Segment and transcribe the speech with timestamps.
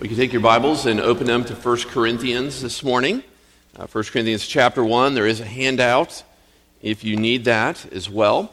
[0.00, 3.22] We can take your Bibles and open them to 1 Corinthians this morning.
[3.78, 5.12] Uh, 1 Corinthians chapter 1.
[5.12, 6.22] There is a handout
[6.80, 8.50] if you need that as well.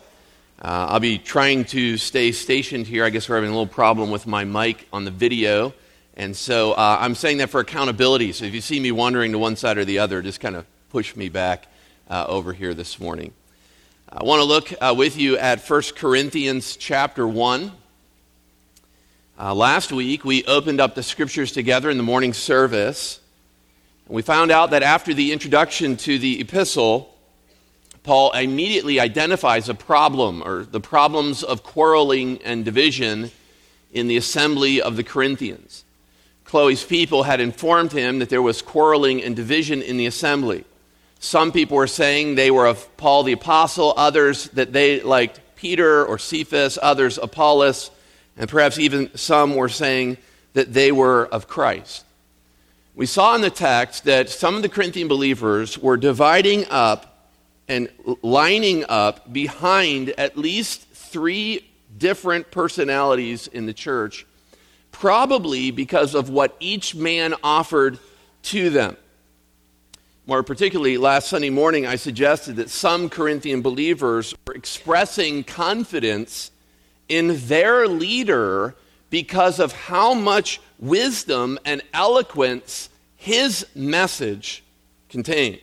[0.62, 3.06] Uh, I'll be trying to stay stationed here.
[3.06, 5.74] I guess we're having a little problem with my mic on the video.
[6.18, 8.34] And so uh, I'm saying that for accountability.
[8.34, 10.66] So if you see me wandering to one side or the other, just kind of
[10.90, 11.68] push me back
[12.10, 13.34] uh, over here this morning.
[14.12, 17.72] I want to look uh, with you at 1 Corinthians chapter 1.
[19.40, 23.20] Uh, last week, we opened up the scriptures together in the morning service.
[24.08, 27.14] And we found out that after the introduction to the epistle,
[28.02, 33.30] Paul immediately identifies a problem or the problems of quarreling and division
[33.94, 35.84] in the assembly of the Corinthians.
[36.44, 40.66] Chloe's people had informed him that there was quarreling and division in the assembly.
[41.20, 46.04] Some people were saying they were of Paul the apostle, others that they liked Peter
[46.04, 47.92] or Cephas, others Apollos
[48.38, 50.18] and perhaps even some were saying
[50.54, 52.06] that they were of Christ.
[52.96, 57.30] We saw in the text that some of the Corinthian believers were dividing up
[57.68, 57.90] and
[58.22, 64.26] lining up behind at least three different personalities in the church,
[64.92, 68.00] probably because of what each man offered
[68.44, 68.98] to them.
[70.26, 76.52] More particularly, last Sunday morning, I suggested that some Corinthian believers were expressing confidence
[77.10, 78.76] in their leader
[79.10, 84.64] because of how much wisdom and eloquence his message
[85.10, 85.60] contained.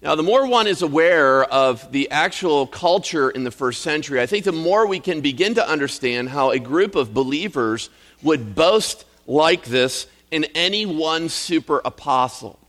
[0.00, 4.26] Now, the more one is aware of the actual culture in the first century, I
[4.26, 7.90] think the more we can begin to understand how a group of believers
[8.22, 12.60] would boast like this in any one super apostle.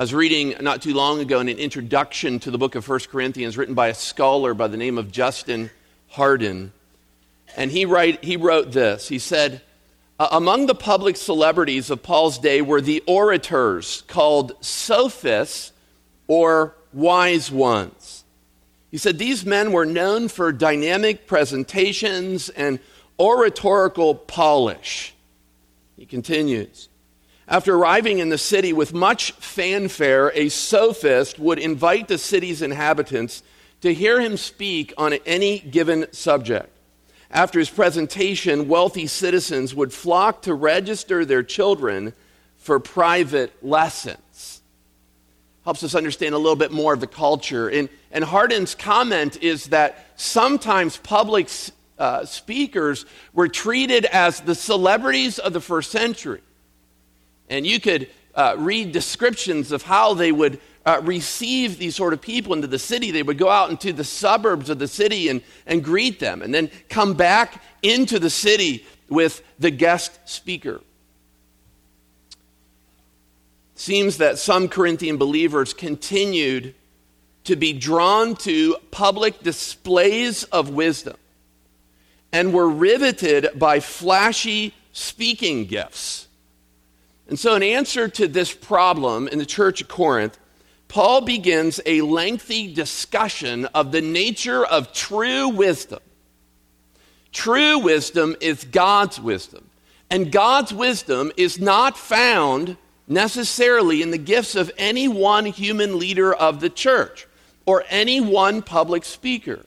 [0.00, 3.00] I was reading not too long ago in an introduction to the book of 1
[3.10, 5.68] Corinthians written by a scholar by the name of Justin
[6.08, 6.72] Hardin.
[7.54, 9.08] And he, write, he wrote this.
[9.08, 9.60] He said,
[10.18, 15.72] Among the public celebrities of Paul's day were the orators called sophists
[16.28, 18.24] or wise ones.
[18.90, 22.78] He said these men were known for dynamic presentations and
[23.18, 25.12] oratorical polish.
[25.98, 26.88] He continues.
[27.50, 33.42] After arriving in the city with much fanfare, a sophist would invite the city's inhabitants
[33.80, 36.68] to hear him speak on any given subject.
[37.28, 42.12] After his presentation, wealthy citizens would flock to register their children
[42.58, 44.62] for private lessons.
[45.64, 47.68] Helps us understand a little bit more of the culture.
[47.68, 51.48] And, and Hardin's comment is that sometimes public
[51.98, 56.42] uh, speakers were treated as the celebrities of the first century.
[57.50, 62.22] And you could uh, read descriptions of how they would uh, receive these sort of
[62.22, 63.10] people into the city.
[63.10, 66.54] They would go out into the suburbs of the city and, and greet them, and
[66.54, 70.80] then come back into the city with the guest speaker.
[73.74, 76.74] Seems that some Corinthian believers continued
[77.44, 81.16] to be drawn to public displays of wisdom
[82.32, 86.28] and were riveted by flashy speaking gifts
[87.30, 90.36] and so, in answer to this problem in the church of Corinth,
[90.88, 96.00] Paul begins a lengthy discussion of the nature of true wisdom.
[97.30, 99.70] True wisdom is God's wisdom.
[100.10, 102.76] And God's wisdom is not found
[103.06, 107.28] necessarily in the gifts of any one human leader of the church
[107.64, 109.64] or any one public speaker.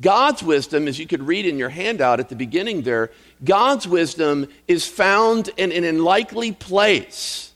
[0.00, 3.10] God's wisdom, as you could read in your handout at the beginning there,
[3.44, 7.52] God's wisdom is found in an unlikely place.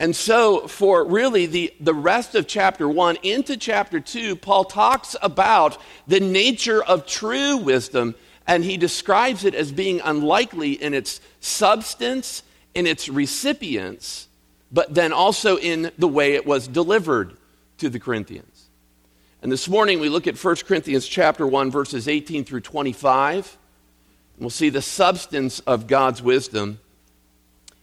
[0.00, 5.16] And so, for really the, the rest of chapter one into chapter two, Paul talks
[5.20, 8.14] about the nature of true wisdom,
[8.46, 12.44] and he describes it as being unlikely in its substance,
[12.74, 14.28] in its recipients,
[14.70, 17.36] but then also in the way it was delivered
[17.78, 18.68] to the Corinthians.
[19.42, 23.58] And this morning we look at 1 Corinthians chapter 1 verses 18 through 25.
[24.38, 26.78] We'll see the substance of God's wisdom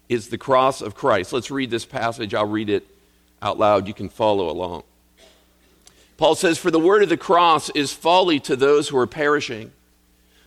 [0.07, 1.34] is the cross of Christ.
[1.34, 2.34] Let's read this passage.
[2.34, 2.86] I'll read it
[3.42, 3.88] out loud.
[3.88, 4.84] You can follow along.
[6.18, 9.72] Paul says, For the word of the cross is folly to those who are perishing,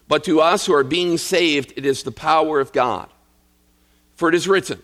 [0.06, 3.08] but to us who are being saved, it is the power of God.
[4.16, 4.82] For it is written,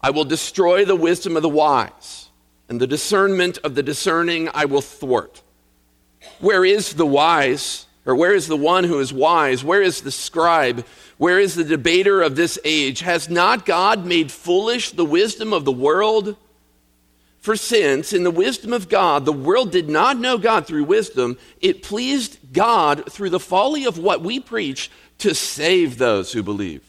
[0.00, 2.28] I will destroy the wisdom of the wise
[2.68, 5.42] and the discernment of the discerning I will thwart.
[6.38, 7.83] Where is the wise?
[8.06, 9.64] Or where is the one who is wise?
[9.64, 10.84] Where is the scribe?
[11.16, 13.00] Where is the debater of this age?
[13.00, 16.36] Has not God made foolish the wisdom of the world?
[17.40, 21.36] For since, in the wisdom of God, the world did not know God through wisdom,
[21.60, 26.82] it pleased God through the folly of what we preach to save those who believe.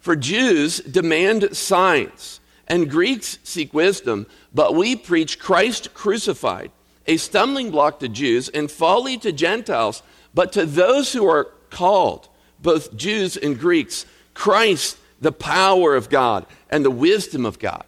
[0.00, 6.72] For Jews demand signs, and Greeks seek wisdom, but we preach Christ crucified,
[7.06, 10.02] a stumbling block to Jews and folly to Gentiles,
[10.34, 12.28] but to those who are called,
[12.60, 17.84] both Jews and Greeks, Christ, the power of God and the wisdom of God.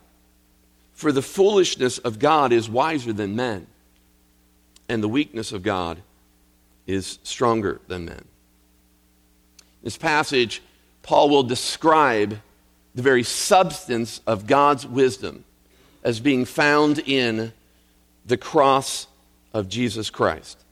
[0.93, 3.67] For the foolishness of God is wiser than men,
[4.88, 5.99] and the weakness of God
[6.87, 8.17] is stronger than men.
[8.17, 8.25] In
[9.82, 10.62] This passage,
[11.02, 12.38] Paul will describe
[12.94, 15.44] the very substance of God's wisdom
[16.05, 17.52] as being found in
[18.25, 19.06] the cross
[19.52, 20.63] of Jesus Christ.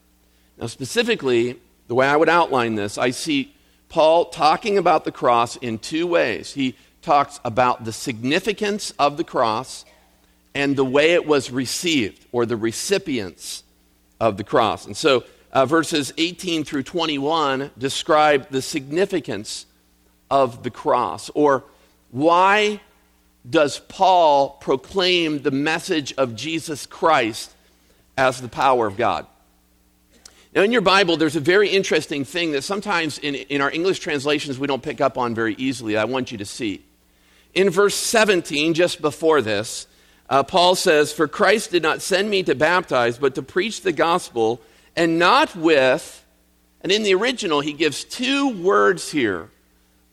[0.63, 3.53] Now, specifically, the way I would outline this, I see
[3.89, 6.55] Paul talking about the cross in two ways.
[6.55, 9.85] He talks about the significance of the cross
[10.55, 13.65] and the way it was received, or the recipients
[14.21, 14.87] of the cross.
[14.87, 19.67] And so, uh, verses 18 through 21 describe the significance
[20.31, 21.65] of the cross, or
[22.13, 22.81] why
[23.51, 27.53] does Paul proclaim the message of Jesus Christ
[28.17, 29.27] as the power of God?
[30.55, 34.01] Now, in your Bible, there's a very interesting thing that sometimes in, in our English
[34.01, 35.97] translations we don't pick up on very easily.
[35.97, 36.83] I want you to see.
[37.55, 39.87] In verse 17, just before this,
[40.29, 43.93] uh, Paul says, For Christ did not send me to baptize, but to preach the
[43.93, 44.61] gospel,
[44.95, 46.25] and not with,
[46.83, 49.49] and in the original, he gives two words here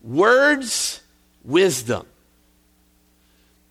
[0.02, 1.02] words,
[1.44, 2.06] wisdom.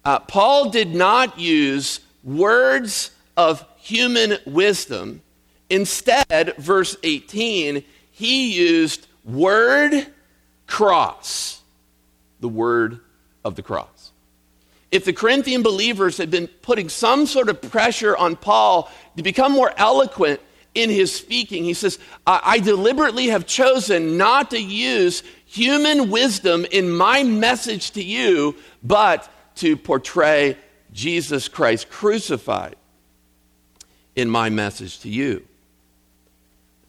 [0.05, 5.23] Uh, Paul did not use words of human wisdom.
[5.71, 10.07] Instead, verse 18, he used word
[10.67, 11.61] cross,
[12.41, 13.01] the word
[13.45, 14.13] of the cross.
[14.91, 19.53] If the Corinthian believers had been putting some sort of pressure on Paul to become
[19.53, 20.41] more eloquent
[20.75, 26.65] in his speaking, he says, I, I deliberately have chosen not to use human wisdom
[26.71, 30.57] in my message to you, but to portray
[30.93, 32.77] Jesus Christ crucified
[34.17, 35.48] in my message to you.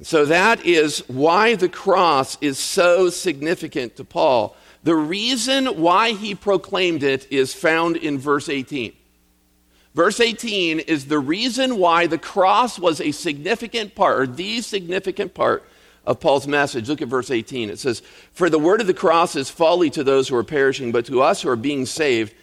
[0.02, 4.56] So that is why the cross is so significant to Paul.
[4.84, 8.94] The reason why he proclaimed it is found in verse 18.
[9.94, 15.34] Verse 18 is the reason why the cross was a significant part, or the significant
[15.34, 15.68] part
[16.06, 16.88] of Paul's message.
[16.88, 17.70] Look at verse 18.
[17.70, 18.02] It says,
[18.32, 21.22] For the word of the cross is folly to those who are perishing, but to
[21.22, 22.34] us who are being saved,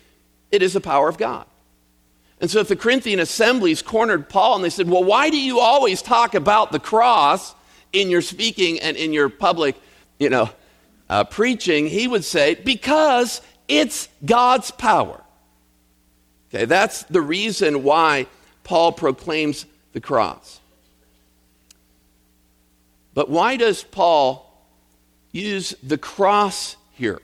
[0.50, 1.46] it is the power of God.
[2.40, 5.60] And so if the Corinthian assemblies cornered Paul and they said, Well, why do you
[5.60, 7.54] always talk about the cross
[7.92, 9.76] in your speaking and in your public,
[10.18, 10.50] you know,
[11.08, 11.86] uh, preaching?
[11.86, 15.22] He would say, Because it's God's power.
[16.50, 18.26] Okay, that's the reason why
[18.64, 20.60] Paul proclaims the cross.
[23.14, 24.52] But why does Paul
[25.32, 27.20] use the cross here?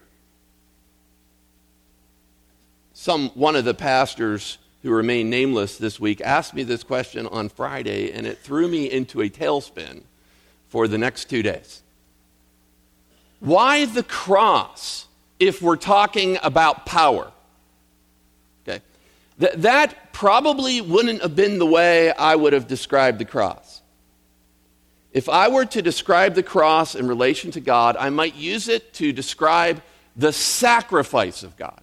[2.95, 7.49] Some one of the pastors who remain nameless this week, asked me this question on
[7.49, 10.03] Friday, and it threw me into a tailspin
[10.69, 11.83] for the next two days.
[13.41, 15.07] Why the cross
[15.39, 17.31] if we're talking about power?
[18.67, 18.81] Okay.
[19.39, 23.83] Th- that probably wouldn't have been the way I would have described the cross.
[25.13, 28.95] If I were to describe the cross in relation to God, I might use it
[28.95, 29.83] to describe
[30.17, 31.81] the sacrifice of God.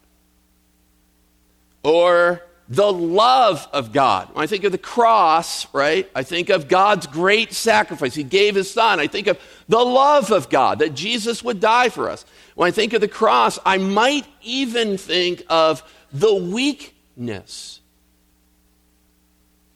[1.83, 4.29] Or the love of God.
[4.33, 8.13] When I think of the cross, right, I think of God's great sacrifice.
[8.13, 8.99] He gave his son.
[8.99, 12.25] I think of the love of God, that Jesus would die for us.
[12.53, 15.81] When I think of the cross, I might even think of
[16.13, 17.81] the weakness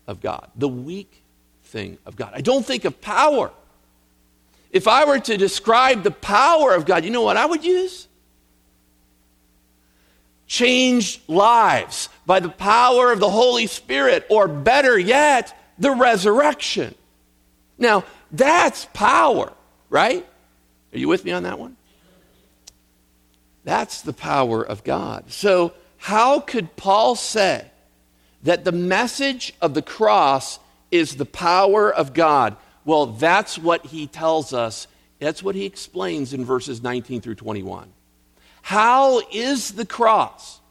[0.06, 1.24] of God, the weak
[1.64, 2.32] thing of God.
[2.36, 3.52] I don't think of power.
[4.70, 8.08] If I were to describe the power of God, you know what I would use?
[10.48, 16.96] Change lives by the power of the Holy Spirit, or better yet, the resurrection.
[17.78, 19.54] Now, that's power,
[19.90, 20.26] right?
[20.94, 21.76] Are you with me on that one?
[23.64, 25.32] That's the power of God.
[25.32, 27.66] So, how could Paul say
[28.44, 30.60] that the message of the cross
[30.92, 32.58] is the power of God?
[32.86, 34.88] Well, that's what he tells us.
[35.20, 37.90] That's what he explains in verses 19 through 21.
[38.64, 40.62] How is the cross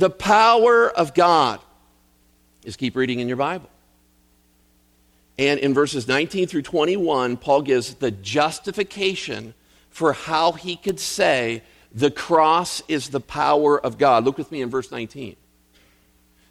[0.00, 1.60] the power of God.
[2.64, 3.68] Just keep reading in your Bible.
[5.38, 9.54] And in verses 19 through 21, Paul gives the justification
[9.90, 11.62] for how he could say
[11.92, 14.24] the cross is the power of God.
[14.24, 15.32] Look with me in verse 19.
[15.32, 15.36] It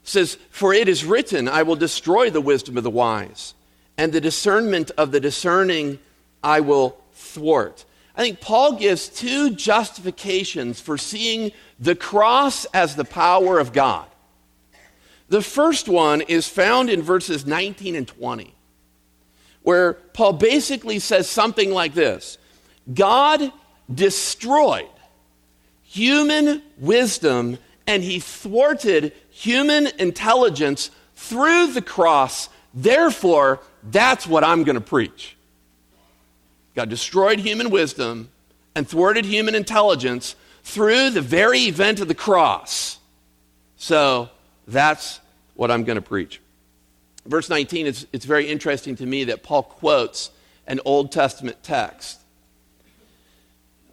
[0.04, 3.54] says, For it is written, I will destroy the wisdom of the wise,
[3.98, 6.00] and the discernment of the discerning
[6.44, 7.86] I will thwart.
[8.20, 14.08] I think Paul gives two justifications for seeing the cross as the power of God.
[15.30, 18.54] The first one is found in verses 19 and 20,
[19.62, 22.38] where Paul basically says something like this
[22.94, 23.54] God
[23.94, 24.90] destroyed
[25.84, 27.58] human wisdom
[27.88, 32.50] and he thwarted human intelligence through the cross.
[32.74, 35.38] Therefore, that's what I'm going to preach.
[36.80, 38.30] God destroyed human wisdom
[38.74, 43.00] and thwarted human intelligence through the very event of the cross.
[43.76, 44.30] So
[44.66, 45.20] that's
[45.56, 46.40] what I'm going to preach.
[47.26, 50.32] Verse 19, it's, it's very interesting to me that Paul quotes
[50.68, 52.18] an Old Testament text.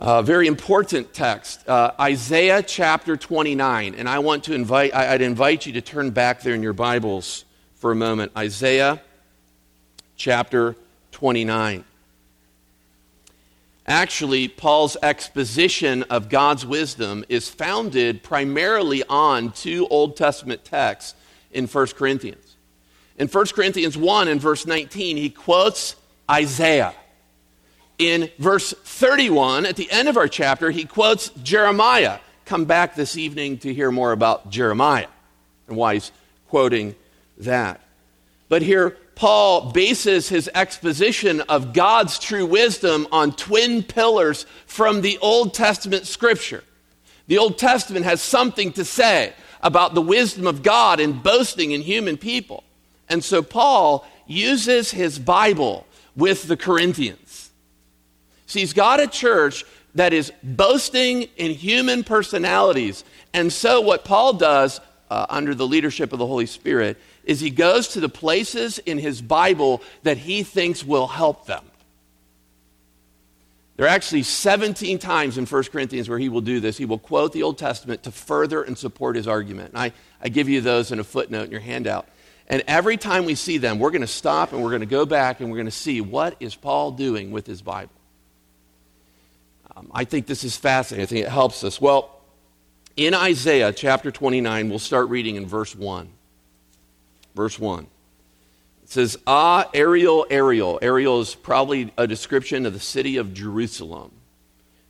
[0.00, 3.96] A very important text, uh, Isaiah chapter 29.
[3.96, 6.72] And I want to invite, I, I'd invite you to turn back there in your
[6.72, 8.30] Bibles for a moment.
[8.36, 9.02] Isaiah
[10.16, 10.76] chapter
[11.10, 11.82] 29.
[13.86, 21.14] Actually, Paul's exposition of God's wisdom is founded primarily on two Old Testament texts
[21.52, 22.56] in 1 Corinthians.
[23.16, 25.94] In 1 Corinthians 1 and verse 19, he quotes
[26.28, 26.94] Isaiah.
[27.98, 32.18] In verse 31, at the end of our chapter, he quotes Jeremiah.
[32.44, 35.08] Come back this evening to hear more about Jeremiah
[35.68, 36.12] and why he's
[36.48, 36.96] quoting
[37.38, 37.80] that.
[38.48, 45.18] But here, Paul bases his exposition of God's true wisdom on twin pillars from the
[45.18, 46.62] Old Testament scripture.
[47.26, 49.32] The Old Testament has something to say
[49.62, 52.62] about the wisdom of God in boasting in human people.
[53.08, 57.50] And so Paul uses his Bible with the Corinthians.
[58.46, 63.02] See, he's got a church that is boasting in human personalities.
[63.32, 64.78] And so what Paul does
[65.10, 68.98] uh, under the leadership of the Holy Spirit is he goes to the places in
[68.98, 71.64] his Bible that he thinks will help them.
[73.76, 76.78] There are actually 17 times in 1 Corinthians where he will do this.
[76.78, 79.70] He will quote the Old Testament to further and support his argument.
[79.74, 82.08] And I, I give you those in a footnote in your handout.
[82.48, 85.04] And every time we see them, we're going to stop and we're going to go
[85.04, 87.92] back and we're going to see what is Paul doing with his Bible.
[89.76, 91.02] Um, I think this is fascinating.
[91.02, 91.78] I think it helps us.
[91.78, 92.15] Well,
[92.96, 96.10] in Isaiah chapter 29, we'll start reading in verse 1
[97.36, 97.86] verse 1.
[98.82, 100.78] It says, Ah, Ariel, Ariel.
[100.82, 104.10] Ariel is probably a description of the city of Jerusalem.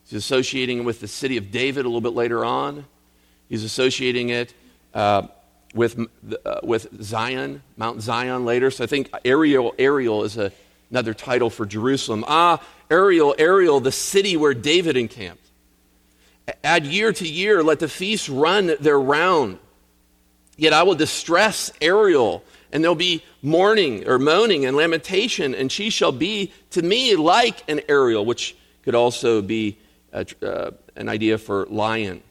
[0.04, 2.86] He's associating it with the city of David a little bit later on.
[3.48, 4.54] He's associating it
[4.94, 5.26] uh,
[5.74, 5.98] with,
[6.44, 8.70] uh, with Zion, Mount Zion later.
[8.70, 10.52] So I think Ariel, Ariel is a,
[10.90, 12.24] another title for Jerusalem.
[12.28, 15.45] Ah, Ariel, Ariel, the city where David encamped.
[16.62, 19.58] Add year to year, let the feasts run their round.
[20.56, 25.90] Yet I will distress Ariel, and there'll be mourning or moaning and lamentation, and she
[25.90, 29.76] shall be to me like an Ariel, which could also be
[30.12, 32.22] a, uh, an idea for lion.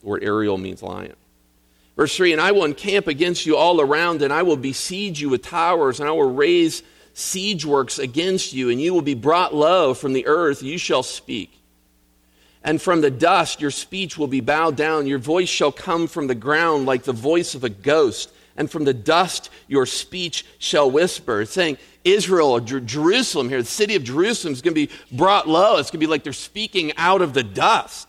[0.00, 1.16] The word Ariel means lion.
[1.96, 5.30] Verse 3 And I will encamp against you all around, and I will besiege you
[5.30, 6.82] with towers, and I will raise
[7.14, 10.62] siege works against you, and you will be brought low from the earth.
[10.62, 11.61] You shall speak.
[12.64, 15.06] And from the dust your speech will be bowed down.
[15.06, 18.30] Your voice shall come from the ground like the voice of a ghost.
[18.56, 21.42] And from the dust your speech shall whisper.
[21.42, 25.48] It's saying Israel Jer- Jerusalem here, the city of Jerusalem is going to be brought
[25.48, 25.78] low.
[25.78, 28.08] It's going to be like they're speaking out of the dust.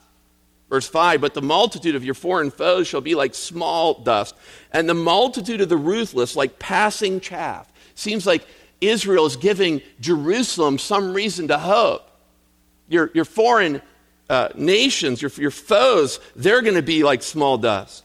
[0.69, 4.35] Verse 5 But the multitude of your foreign foes shall be like small dust,
[4.71, 7.71] and the multitude of the ruthless like passing chaff.
[7.95, 8.45] Seems like
[8.81, 12.09] Israel is giving Jerusalem some reason to hope.
[12.89, 13.81] Your, your foreign
[14.29, 18.03] uh, nations, your, your foes, they're going to be like small dust.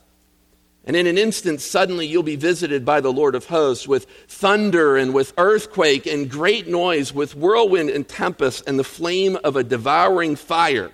[0.84, 4.96] And in an instant, suddenly you'll be visited by the Lord of hosts with thunder
[4.96, 9.62] and with earthquake and great noise, with whirlwind and tempest and the flame of a
[9.62, 10.90] devouring fire.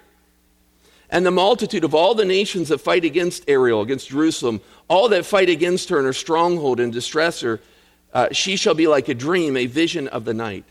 [1.11, 5.27] And the multitude of all the nations that fight against Ariel, against Jerusalem, all that
[5.27, 7.61] fight against her in her stronghold and distress her,
[8.13, 10.65] uh, she shall be like a dream, a vision of the night.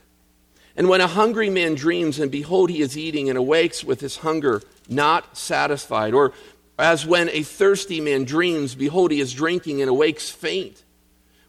[0.75, 4.17] And when a hungry man dreams, and behold, he is eating, and awakes with his
[4.17, 6.33] hunger, not satisfied, or
[6.79, 10.83] as when a thirsty man dreams, behold, he is drinking, and awakes faint,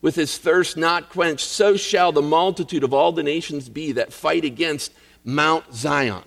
[0.03, 4.13] with his thirst not quenched, so shall the multitude of all the nations be that
[4.13, 4.93] fight against
[5.25, 6.23] Mount Zion.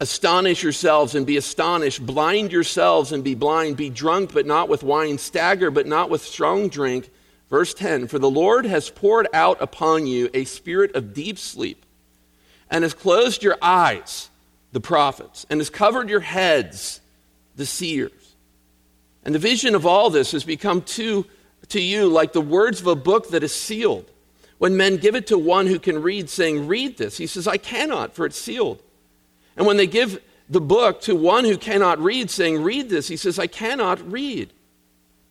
[0.00, 2.04] Astonish yourselves and be astonished.
[2.04, 3.76] Blind yourselves and be blind.
[3.76, 5.18] Be drunk, but not with wine.
[5.18, 7.10] Stagger, but not with strong drink
[7.50, 11.84] Verse 10 For the Lord has poured out upon you a spirit of deep sleep,
[12.70, 14.30] and has closed your eyes,
[14.72, 17.00] the prophets, and has covered your heads,
[17.56, 18.12] the seers.
[19.24, 21.26] And the vision of all this has become to,
[21.68, 24.10] to you like the words of a book that is sealed,
[24.58, 27.56] When men give it to one who can read, saying, Read this, he says, I
[27.56, 28.82] cannot, for it's sealed.
[29.56, 33.16] And when they give the book to one who cannot read, saying, Read this, he
[33.16, 34.52] says, I cannot read.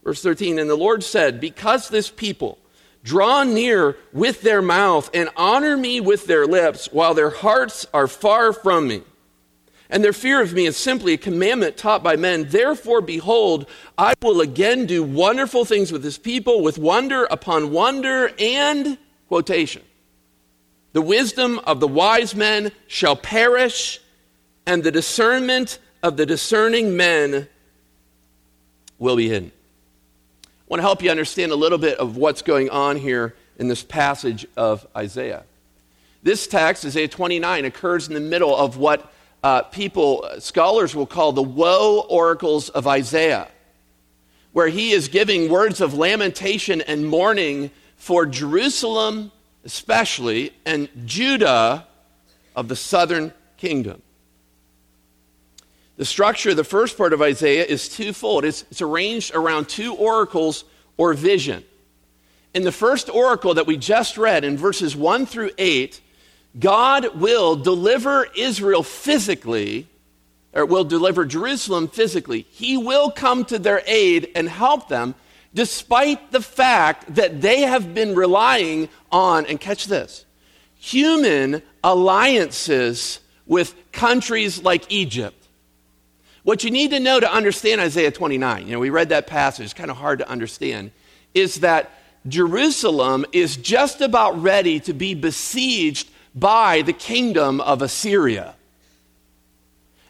[0.08, 2.60] Verse 13, and the Lord said, Because this people
[3.04, 8.08] draw near with their mouth and honor me with their lips, while their hearts are
[8.08, 9.04] far from me,
[9.90, 12.48] and their fear of me is simply a commandment taught by men.
[12.48, 18.32] Therefore, behold, I will again do wonderful things with this people, with wonder upon wonder
[18.40, 18.98] and
[19.28, 19.82] quotation.
[20.94, 24.00] The wisdom of the wise men shall perish,
[24.66, 27.50] and the discernment of the discerning men
[28.98, 29.52] will be hidden.
[30.68, 33.84] Want to help you understand a little bit of what's going on here in this
[33.84, 35.44] passage of Isaiah.
[36.24, 39.12] This text, Isaiah 29, occurs in the middle of what
[39.44, 43.48] uh, people, uh, scholars will call the woe oracles of Isaiah,
[44.52, 49.32] where he is giving words of lamentation and mourning for Jerusalem,
[49.64, 51.88] especially, and Judah
[52.58, 54.02] of the southern kingdom.
[55.98, 58.46] The structure of the first part of Isaiah is twofold.
[58.46, 60.64] It's, it's, arranged around two oracles
[60.96, 61.64] or vision.
[62.54, 66.00] In the first oracle that we just read in verses 1 through 8,
[66.60, 69.88] God will deliver Israel physically,
[70.54, 72.46] or will deliver Jerusalem physically.
[72.52, 75.16] He will come to their aid and help them,
[75.54, 80.26] despite the fact that they have been relying on, and catch this,
[80.76, 85.47] human alliances with countries like Egypt.
[86.48, 89.66] What you need to know to understand Isaiah 29, you know, we read that passage,
[89.66, 90.92] it's kind of hard to understand,
[91.34, 91.92] is that
[92.26, 98.56] Jerusalem is just about ready to be besieged by the kingdom of Assyria.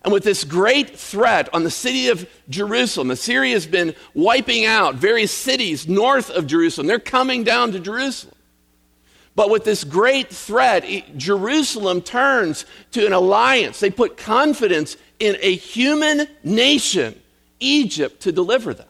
[0.04, 4.94] And with this great threat on the city of Jerusalem, Assyria has been wiping out
[4.94, 6.86] various cities north of Jerusalem.
[6.86, 8.36] They're coming down to Jerusalem.
[9.36, 13.80] But with this great threat, Jerusalem turns to an alliance.
[13.80, 17.20] They put confidence in a human nation,
[17.60, 18.88] Egypt, to deliver them.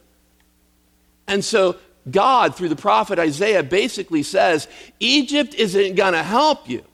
[1.26, 1.76] And so
[2.10, 4.68] God, through the prophet Isaiah, basically says
[5.00, 6.84] Egypt isn't going to help you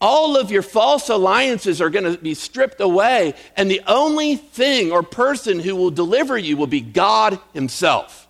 [0.00, 4.92] all of your false alliances are going to be stripped away, and the only thing
[4.92, 8.26] or person who will deliver you will be God Himself.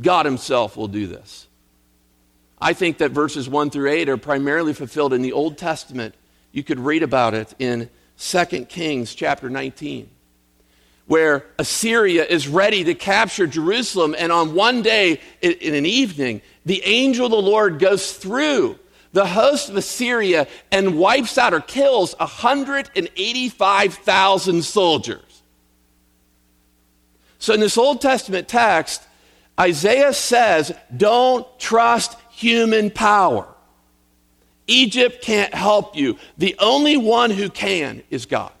[0.00, 1.48] God Himself will do this.
[2.58, 6.14] I think that verses 1 through 8 are primarily fulfilled in the Old Testament.
[6.52, 10.08] You could read about it in 2 Kings chapter 19,
[11.06, 16.82] where Assyria is ready to capture Jerusalem, and on one day, in an evening, the
[16.84, 18.78] angel of the Lord goes through
[19.12, 25.42] the host of Assyria and wipes out or kills 185,000 soldiers.
[27.38, 29.02] So in this Old Testament text,
[29.58, 33.48] Isaiah says, don't trust human power.
[34.66, 36.18] Egypt can't help you.
[36.38, 38.52] The only one who can is God.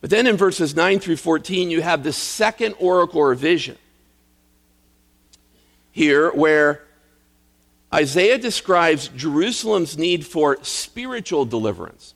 [0.00, 3.76] But then in verses 9 through 14, you have the second oracle or vision
[5.90, 6.82] here where
[7.92, 12.14] Isaiah describes Jerusalem's need for spiritual deliverance.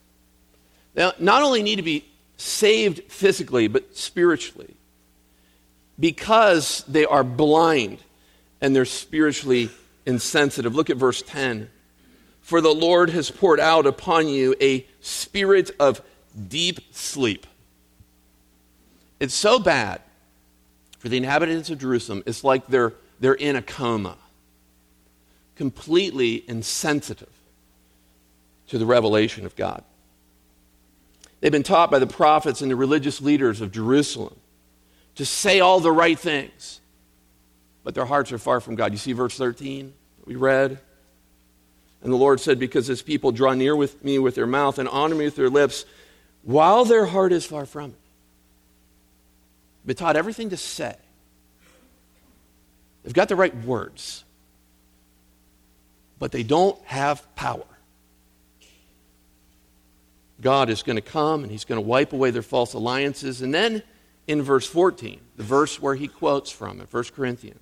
[0.95, 2.05] Now, not only need to be
[2.37, 4.75] saved physically, but spiritually,
[5.99, 7.99] because they are blind
[8.61, 9.71] and they're spiritually
[10.05, 10.75] insensitive.
[10.75, 11.71] Look at verse 10.
[12.51, 16.03] For the Lord has poured out upon you a spirit of
[16.49, 17.47] deep sleep.
[19.21, 20.01] It's so bad
[20.99, 24.17] for the inhabitants of Jerusalem, it's like they're, they're in a coma
[25.55, 27.31] completely insensitive
[28.67, 29.85] to the revelation of God.
[31.39, 34.35] They've been taught by the prophets and the religious leaders of Jerusalem
[35.15, 36.81] to say all the right things,
[37.85, 38.91] but their hearts are far from God.
[38.91, 39.93] You see verse 13
[40.25, 40.81] we read?
[42.03, 44.89] And the Lord said, Because this people draw near with me with their mouth and
[44.89, 45.85] honor me with their lips,
[46.43, 47.97] while their heart is far from me.
[49.85, 50.97] They've taught everything to say.
[53.03, 54.25] They've got the right words
[56.21, 57.65] but they don't have power.
[60.41, 63.43] God is going to come and he's going to wipe away their false alliances.
[63.43, 63.83] And then
[64.29, 67.59] in verse 14, the verse where he quotes from in 1 Corinthians,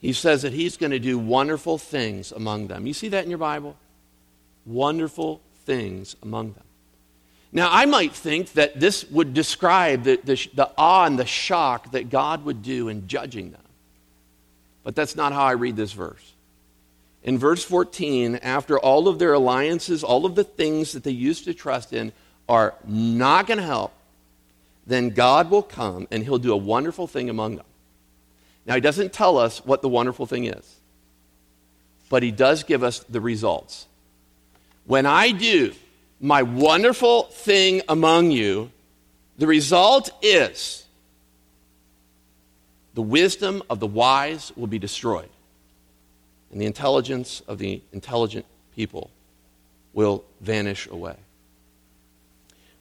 [0.00, 2.86] he says that he's going to do wonderful things among them.
[2.86, 3.76] You see that in your Bible?
[4.64, 6.64] Wonderful things among them.
[7.52, 11.92] Now, I might think that this would describe the, the, the awe and the shock
[11.92, 13.62] that God would do in judging them.
[14.84, 16.32] But that's not how I read this verse
[17.22, 21.44] in verse 14, after all of their alliances, all of the things that they used
[21.44, 22.12] to trust in
[22.48, 23.92] are not going to help,
[24.86, 27.66] then God will come and he'll do a wonderful thing among them.
[28.66, 30.76] Now, he doesn't tell us what the wonderful thing is.
[32.10, 33.86] but he does give us the results.
[34.84, 35.72] When I do
[36.20, 38.70] my wonderful thing among you,
[39.38, 40.84] the result is
[42.92, 45.30] the wisdom of the wise will be destroyed,
[46.52, 48.44] and the intelligence of the intelligent
[48.74, 49.10] people
[49.94, 51.14] will vanish away.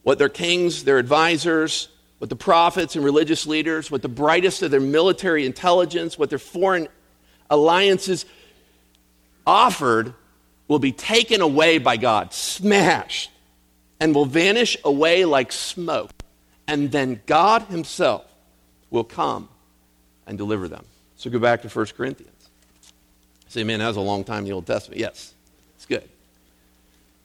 [0.03, 1.87] What their kings, their advisors,
[2.19, 6.39] what the prophets and religious leaders, what the brightest of their military intelligence, what their
[6.39, 6.87] foreign
[7.49, 8.25] alliances
[9.47, 10.13] offered
[10.67, 13.31] will be taken away by God, smashed,
[13.99, 16.11] and will vanish away like smoke.
[16.67, 18.25] And then God Himself
[18.91, 19.49] will come
[20.27, 20.85] and deliver them.
[21.15, 22.49] So go back to 1 Corinthians.
[23.47, 24.99] Say, man, that was a long time in the Old Testament.
[24.99, 25.33] Yes,
[25.75, 26.07] it's good.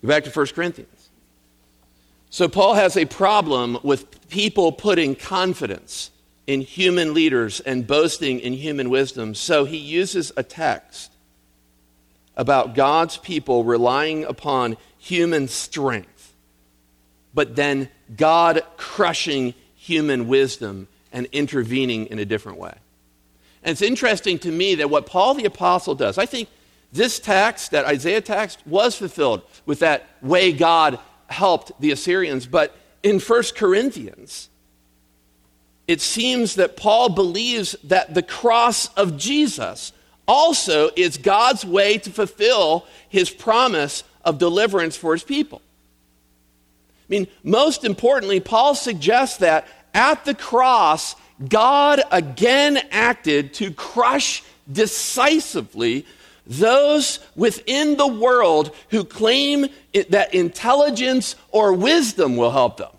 [0.02, 0.88] Go back to 1 Corinthians.
[2.34, 6.10] So Paul has a problem with people putting confidence
[6.48, 9.36] in human leaders and boasting in human wisdom.
[9.36, 11.12] So he uses a text
[12.36, 16.34] about God's people relying upon human strength,
[17.32, 22.74] but then God crushing human wisdom and intervening in a different way.
[23.62, 26.48] And it's interesting to me that what Paul the Apostle does, I think
[26.92, 30.98] this text, that Isaiah text, was fulfilled with that way God
[31.34, 32.46] helped the Assyrians.
[32.46, 34.48] But in 1 Corinthians,
[35.86, 39.92] it seems that Paul believes that the cross of Jesus
[40.26, 45.60] also is God's way to fulfill his promise of deliverance for his people.
[45.60, 51.16] I mean, most importantly, Paul suggests that at the cross,
[51.46, 56.06] God again acted to crush decisively
[56.46, 62.90] those within the world who claim it, that intelligence or wisdom will help them.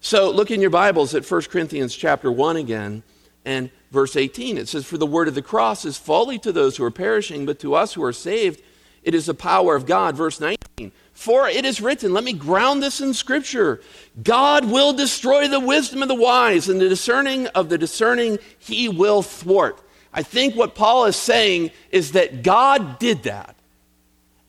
[0.00, 3.02] So look in your Bibles at 1 Corinthians chapter 1 again
[3.44, 4.58] and verse 18.
[4.58, 7.46] It says, For the word of the cross is folly to those who are perishing,
[7.46, 8.62] but to us who are saved,
[9.02, 10.16] it is the power of God.
[10.16, 10.92] Verse 19.
[11.12, 13.80] For it is written, let me ground this in Scripture
[14.22, 18.88] God will destroy the wisdom of the wise, and the discerning of the discerning he
[18.88, 19.78] will thwart.
[20.14, 23.56] I think what Paul is saying is that God did that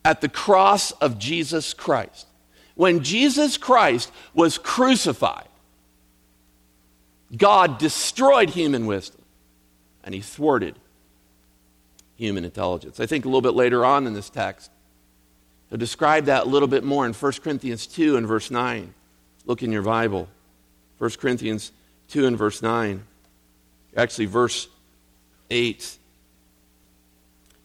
[0.06, 2.28] at the cross of Jesus Christ.
[2.76, 5.48] When Jesus Christ was crucified,
[7.36, 9.24] God destroyed human wisdom
[10.04, 10.76] and he thwarted
[12.16, 13.00] human intelligence.
[13.00, 14.70] I think a little bit later on in this text,
[15.70, 18.94] he'll describe that a little bit more in 1 Corinthians 2 and verse 9.
[19.46, 20.28] Look in your Bible.
[21.00, 21.72] 1 Corinthians
[22.10, 23.04] 2 and verse 9.
[23.98, 24.68] Actually, verse
[25.50, 25.98] 8.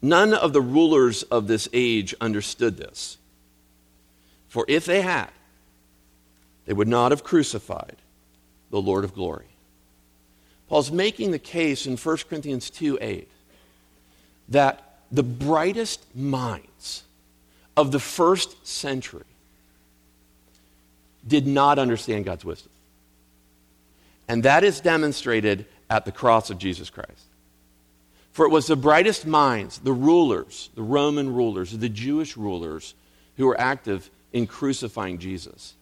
[0.03, 3.19] None of the rulers of this age understood this.
[4.49, 5.31] For if they had,
[6.67, 7.97] they would not have crucified
[8.71, 9.47] the Lord of glory.
[10.69, 13.29] Paul's making the case in 1 Corinthians 2 8
[14.51, 17.03] that the brightest minds
[17.77, 19.25] of the first century
[21.27, 22.71] did not understand God's wisdom.
[24.29, 27.25] And that is demonstrated at the cross of Jesus Christ.
[28.41, 32.95] For it was the brightest minds, the rulers, the Roman rulers, the Jewish rulers,
[33.37, 35.75] who were active in crucifying Jesus.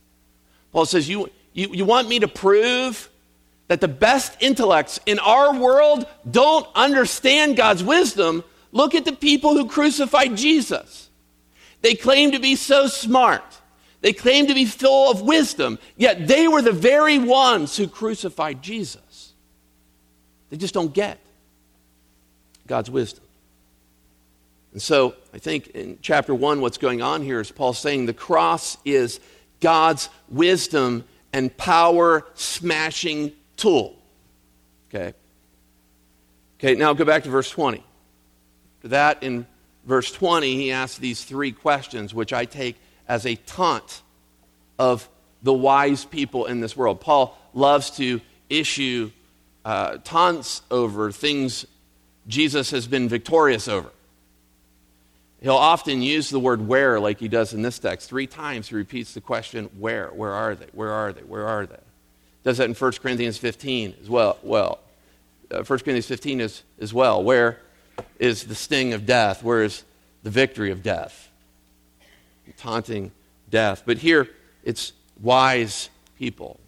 [0.73, 3.11] Paul says, You, you, you want me to prove
[3.69, 8.43] that the best intellects in our world don't understand God's wisdom?
[8.73, 11.11] Look at the people who crucified Jesus.
[11.83, 13.45] They claim to be so smart.
[14.01, 18.63] They claim to be full of wisdom, yet they were the very ones who crucified
[18.63, 19.33] Jesus.
[20.51, 21.21] They just don't get
[22.69, 23.25] God's wisdom.
[24.73, 28.13] And so I think in chapter 1, what's going on here is Paul saying the
[28.13, 29.19] cross is
[29.61, 33.97] God's wisdom and power smashing tool.
[34.89, 35.15] Okay?
[36.59, 37.83] Okay, now go back to verse 20.
[38.81, 39.47] For that, in
[39.85, 42.77] verse 20, he asks these three questions, which I take
[43.09, 44.03] as a taunt
[44.79, 45.09] of
[45.43, 47.01] the wise people in this world.
[47.01, 49.11] Paul loves to issue
[49.65, 51.67] uh, taunts over things
[52.29, 53.91] Jesus has been victorious over.
[55.41, 58.09] He'll often use the word where, like he does in this text.
[58.09, 60.09] Three times he repeats the question, where?
[60.09, 60.67] Where are they?
[60.73, 61.23] Where are they?
[61.23, 61.79] Where are they?
[62.45, 64.39] Does that in 1 Corinthians 15 as well.
[64.43, 64.81] Well,
[65.51, 67.23] uh, 1 Corinthians 15 is, as well.
[67.23, 67.61] Where
[68.19, 69.43] is the sting of death?
[69.43, 69.85] Where is
[70.23, 71.31] the victory of death?
[72.57, 73.13] Taunting
[73.51, 73.83] death.
[73.87, 74.29] But here,
[74.65, 76.59] it's wise people.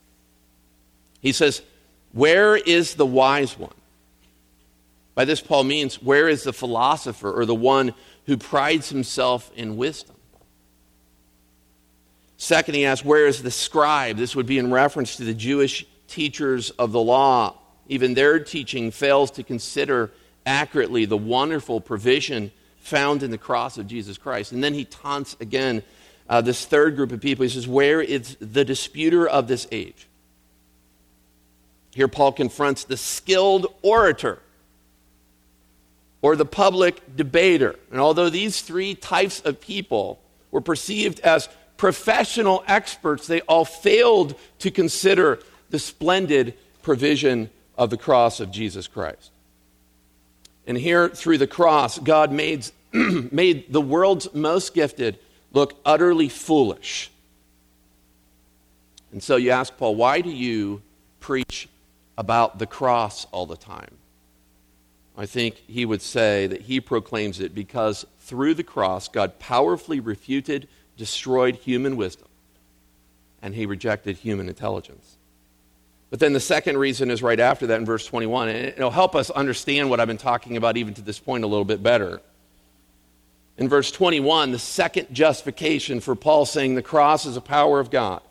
[1.21, 1.63] He says,
[2.13, 3.73] Where is the wise one?
[5.21, 7.93] By this, Paul means, where is the philosopher or the one
[8.25, 10.17] who prides himself in wisdom?
[12.39, 14.17] Second, he asks, where is the scribe?
[14.17, 17.59] This would be in reference to the Jewish teachers of the law.
[17.87, 20.11] Even their teaching fails to consider
[20.47, 24.53] accurately the wonderful provision found in the cross of Jesus Christ.
[24.53, 25.83] And then he taunts again
[26.31, 27.43] uh, this third group of people.
[27.43, 30.09] He says, Where is the disputer of this age?
[31.91, 34.41] Here, Paul confronts the skilled orator
[36.23, 37.77] or the public debater.
[37.91, 44.35] And although these three types of people were perceived as professional experts, they all failed
[44.59, 45.39] to consider
[45.71, 49.31] the splendid provision of the cross of Jesus Christ.
[50.67, 55.19] And here, through the cross, God made, made the world's most gifted
[55.53, 57.11] look utterly foolish.
[59.13, 60.83] And so you ask Paul, why do you
[61.19, 61.69] preach
[62.17, 63.97] about the cross all the time?
[65.21, 70.01] I think he would say that he proclaims it because through the cross, God powerfully
[70.01, 72.29] refuted, destroyed human wisdom,
[73.43, 75.19] and he rejected human intelligence.
[76.09, 79.15] But then the second reason is right after that in verse 21, and it'll help
[79.15, 82.23] us understand what I've been talking about even to this point a little bit better.
[83.59, 87.91] In verse 21, the second justification for Paul saying the cross is a power of
[87.91, 88.23] God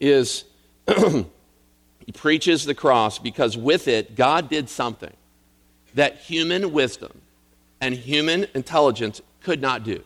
[0.00, 0.44] is
[0.88, 5.12] he preaches the cross because with it, God did something
[5.96, 7.22] that human wisdom
[7.80, 10.02] and human intelligence could not do.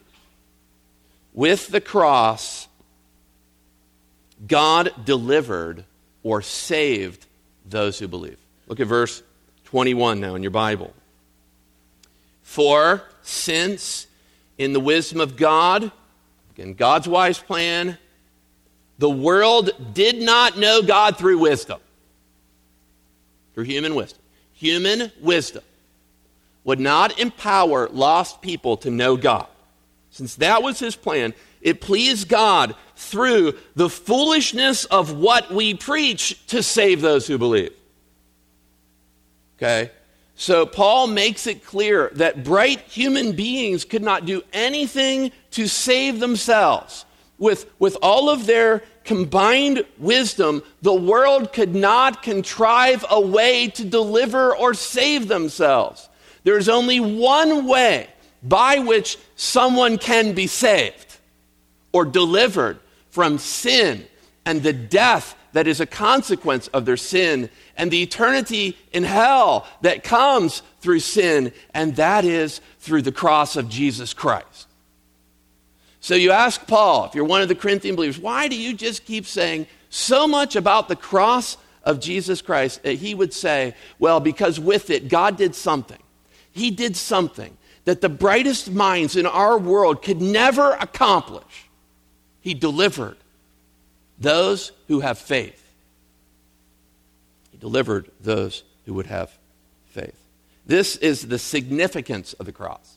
[1.35, 2.69] With the cross,
[4.47, 5.85] God delivered
[6.23, 7.27] or saved
[7.69, 8.39] those who believe.
[8.69, 9.23] Look at verse
[9.65, 10.95] 21 now in your Bible.
[12.43, 14.07] For since
[14.59, 15.91] in the wisdom of God,
[16.57, 17.99] in God's wise plan,
[18.99, 21.81] the world did not know God through wisdom,
[23.55, 24.23] through human wisdom.
[24.53, 25.63] Human wisdom
[26.65, 29.47] would not empower lost people to know God.
[30.11, 36.47] Since that was his plan, it pleased God through the foolishness of what we preach
[36.49, 37.73] to save those who believe.
[39.57, 39.91] Okay?
[40.35, 46.19] So Paul makes it clear that bright human beings could not do anything to save
[46.19, 47.05] themselves.
[47.39, 53.85] With, with all of their combined wisdom, the world could not contrive a way to
[53.85, 56.09] deliver or save themselves.
[56.45, 58.09] There's only one way
[58.43, 61.19] by which someone can be saved
[61.93, 62.79] or delivered
[63.11, 64.07] from sin
[64.47, 69.67] and the death that is a consequence of their sin and the eternity in hell
[69.83, 74.69] that comes through sin, and that is through the cross of Jesus Christ.
[76.01, 79.05] So you ask Paul, if you're one of the Corinthian believers, why do you just
[79.05, 82.87] keep saying so much about the cross of Jesus Christ?
[82.87, 85.99] He would say, well, because with it, God did something
[86.53, 91.69] he did something that the brightest minds in our world could never accomplish.
[92.41, 93.17] He delivered
[94.19, 95.57] those who have faith.
[97.53, 99.31] He delivered those who would have
[99.91, 100.19] faith.
[100.67, 102.97] This is the significance of the cross.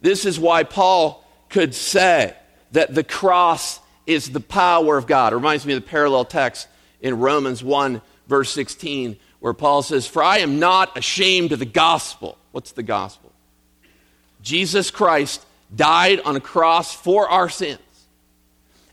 [0.00, 2.34] This is why Paul could say
[2.72, 5.32] that the cross is the power of God.
[5.32, 6.68] It reminds me of the parallel text
[7.00, 11.64] in Romans 1, verse 16, where Paul says, For I am not ashamed of the
[11.66, 13.30] gospel What's the gospel?
[14.40, 15.44] Jesus Christ
[15.74, 17.78] died on a cross for our sins,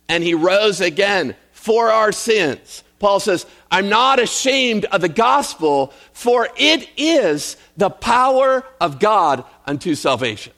[0.10, 2.84] and he rose again for our sins.
[3.00, 9.46] Paul says, I'm not ashamed of the gospel, for it is the power of God
[9.66, 10.52] unto salvation.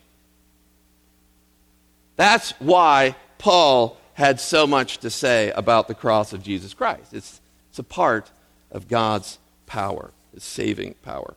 [2.15, 7.13] That's why Paul had so much to say about the cross of Jesus Christ.
[7.13, 8.31] It's, it's a part
[8.71, 11.35] of God's power, his saving power.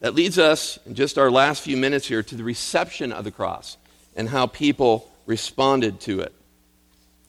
[0.00, 3.30] That leads us, in just our last few minutes here, to the reception of the
[3.30, 3.76] cross
[4.14, 6.34] and how people responded to it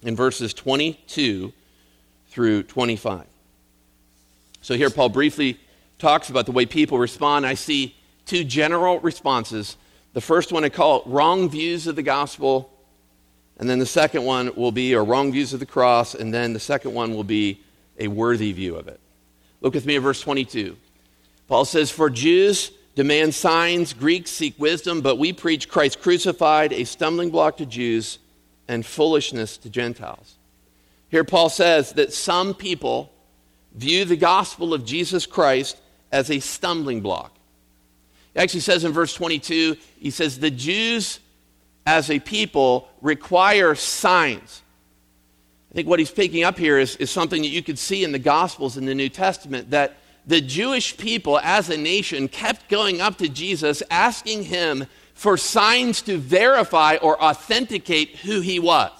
[0.01, 1.53] in verses 22
[2.29, 3.25] through 25.
[4.61, 5.59] So here, Paul briefly
[5.97, 7.45] talks about the way people respond.
[7.45, 9.77] I see two general responses.
[10.13, 12.71] The first one I call wrong views of the gospel,
[13.57, 16.53] and then the second one will be, or wrong views of the cross, and then
[16.53, 17.61] the second one will be
[17.97, 18.99] a worthy view of it.
[19.61, 20.77] Look with me at verse 22.
[21.47, 26.83] Paul says, For Jews demand signs, Greeks seek wisdom, but we preach Christ crucified, a
[26.83, 28.19] stumbling block to Jews
[28.67, 30.37] and foolishness to Gentiles.
[31.09, 33.11] Here, Paul says that some people
[33.73, 35.77] view the gospel of Jesus Christ
[36.11, 37.33] as a stumbling block.
[38.33, 41.19] He actually says in verse 22, he says, The Jews
[41.85, 44.61] as a people require signs.
[45.71, 48.11] I think what he's picking up here is, is something that you could see in
[48.11, 53.01] the Gospels in the New Testament that the Jewish people as a nation kept going
[53.01, 58.91] up to Jesus asking him for signs to verify or authenticate who he was.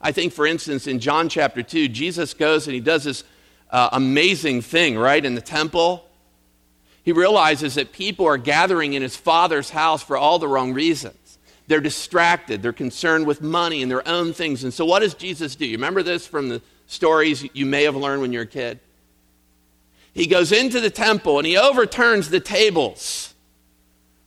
[0.00, 3.24] I think, for instance, in John chapter 2, Jesus goes and he does this
[3.70, 6.04] uh, amazing thing, right, in the temple.
[7.02, 11.23] He realizes that people are gathering in his father's house for all the wrong reasons.
[11.66, 14.64] They're distracted, they're concerned with money and their own things.
[14.64, 15.64] And so, what does Jesus do?
[15.64, 18.80] You remember this from the stories you may have learned when you were a kid?
[20.12, 23.34] He goes into the temple and he overturns the tables,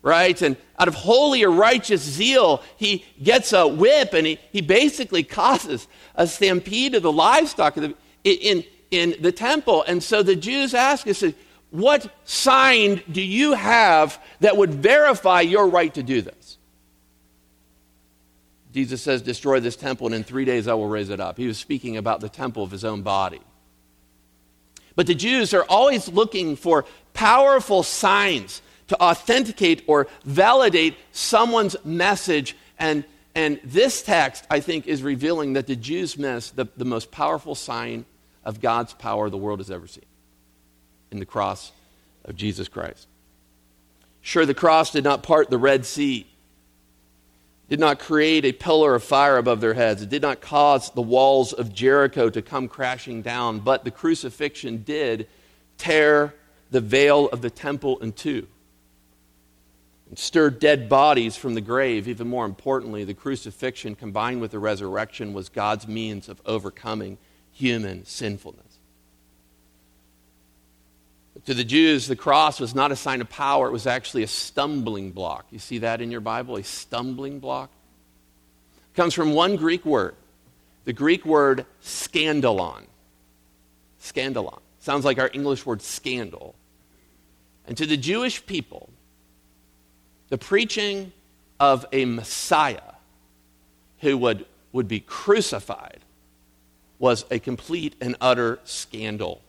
[0.01, 0.39] right?
[0.41, 5.23] And out of holy or righteous zeal, he gets a whip and he, he basically
[5.23, 9.83] causes a stampede of the livestock in, in, in the temple.
[9.87, 11.23] And so the Jews ask us,
[11.69, 16.56] What sign do you have that would verify your right to do this?
[18.77, 21.37] Jesus says, Destroy this temple, and in three days I will raise it up.
[21.37, 23.41] He was speaking about the temple of his own body.
[24.95, 26.85] But the Jews are always looking for
[27.15, 32.55] powerful signs to authenticate or validate someone's message.
[32.77, 37.09] And, and this text, I think, is revealing that the Jews miss the, the most
[37.09, 38.05] powerful sign
[38.45, 40.05] of God's power the world has ever seen
[41.09, 41.71] in the cross
[42.25, 43.07] of Jesus Christ.
[44.21, 46.27] Sure, the cross did not part the Red Sea
[47.69, 50.01] did not create a pillar of fire above their heads.
[50.01, 54.83] It did not cause the walls of Jericho to come crashing down, but the crucifixion
[54.83, 55.27] did
[55.77, 56.33] tear
[56.71, 58.47] the veil of the temple in two
[60.09, 62.07] and stir dead bodies from the grave.
[62.07, 67.17] Even more importantly, the crucifixion combined with the resurrection was God's means of overcoming
[67.51, 68.63] human sinfulness.
[71.47, 74.27] To the Jews, the cross was not a sign of power, it was actually a
[74.27, 75.45] stumbling block.
[75.49, 76.57] You see that in your Bible?
[76.57, 77.69] A stumbling block?
[78.91, 80.15] It comes from one Greek word,
[80.83, 82.83] the Greek word scandalon.
[84.01, 84.59] Scandalon.
[84.81, 86.53] Sounds like our English word scandal.
[87.65, 88.89] And to the Jewish people,
[90.27, 91.13] the preaching
[91.61, 92.95] of a Messiah
[93.99, 96.01] who would, would be crucified
[96.99, 99.41] was a complete and utter scandal.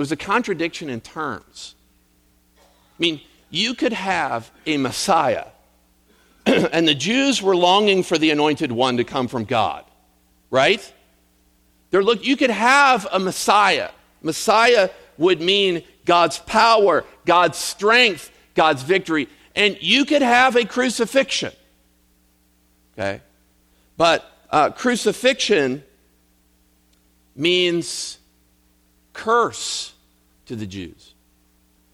[0.00, 1.74] It was a contradiction in terms.
[2.56, 5.48] I mean, you could have a Messiah,
[6.46, 9.84] and the Jews were longing for the anointed one to come from God,
[10.50, 10.80] right?
[11.90, 13.90] They're look, you could have a Messiah.
[14.22, 19.28] Messiah would mean God's power, God's strength, God's victory.
[19.54, 21.52] And you could have a crucifixion.
[22.94, 23.20] Okay?
[23.98, 25.84] But uh, crucifixion
[27.36, 28.16] means
[29.12, 29.92] curse
[30.46, 31.14] to the Jews.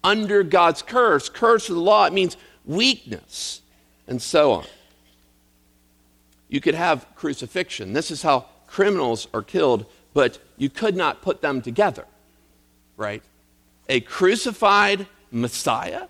[0.03, 3.61] Under God's curse, curse of the law, it means weakness,
[4.07, 4.65] and so on.
[6.49, 7.93] You could have crucifixion.
[7.93, 12.05] This is how criminals are killed, but you could not put them together,
[12.95, 13.23] right?
[13.89, 16.07] A crucified Messiah,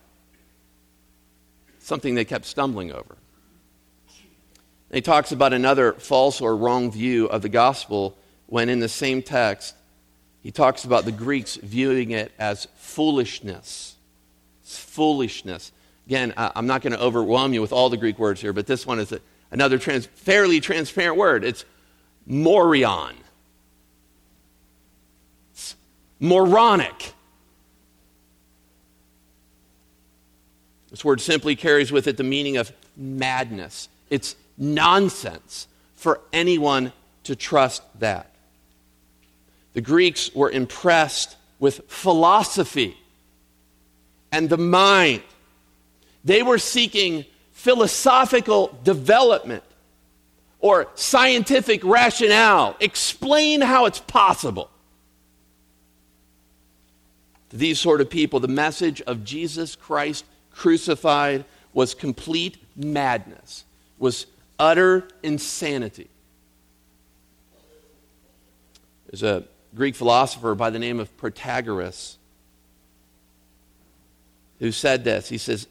[1.80, 3.16] something they kept stumbling over.
[4.92, 8.16] he talks about another false or wrong view of the gospel
[8.48, 9.76] when in the same text
[10.48, 13.98] he talks about the Greeks viewing it as foolishness.
[14.62, 15.74] It's foolishness.
[16.06, 18.88] Again, I'm not going to overwhelm you with all the Greek words here, but this
[18.88, 19.14] one is
[19.52, 21.44] another trans, fairly transparent word.
[21.44, 21.66] It's
[22.26, 23.16] morion.
[25.52, 25.76] It's
[26.22, 27.12] moronic.
[30.92, 33.90] This word simply carries with it the meaning of madness.
[34.10, 36.94] It's nonsense for anyone
[37.26, 38.32] to trust that.
[39.78, 42.98] The Greeks were impressed with philosophy
[44.32, 45.22] and the mind.
[46.24, 49.62] They were seeking philosophical development
[50.62, 52.76] or scientific rationale.
[52.80, 54.72] Explain how it's possible.
[57.52, 63.64] To these sort of people, the message of Jesus Christ crucified was complete madness,
[64.00, 64.26] was
[64.58, 66.10] utter insanity.
[69.06, 69.44] There's a
[69.76, 72.18] Greek philosopher by the name of Protagoras
[74.60, 75.30] who said this.
[75.30, 75.68] He says,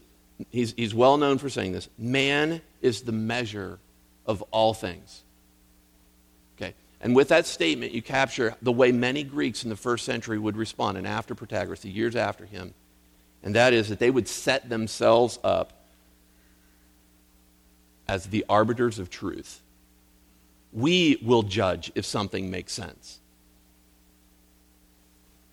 [0.49, 3.79] he's, he's well known for saying this man is the measure
[4.25, 5.23] of all things.
[6.57, 6.73] Okay.
[7.01, 10.57] And with that statement, you capture the way many Greeks in the first century would
[10.57, 12.73] respond, and after Protagoras, the years after him,
[13.43, 15.73] and that is that they would set themselves up
[18.07, 19.61] as the arbiters of truth.
[20.73, 23.19] We will judge if something makes sense.